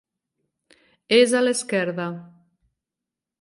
És 1.17 1.33
a 1.33 1.41
l'Esquerda. 1.45 2.09